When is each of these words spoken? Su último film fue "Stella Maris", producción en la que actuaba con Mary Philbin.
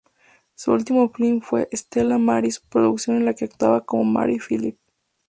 Su 0.55 0.71
último 0.71 1.09
film 1.13 1.41
fue 1.43 1.69
"Stella 1.71 2.17
Maris", 2.17 2.59
producción 2.59 3.17
en 3.17 3.25
la 3.25 3.35
que 3.35 3.45
actuaba 3.45 3.81
con 3.85 4.11
Mary 4.11 4.39
Philbin. 4.39 4.75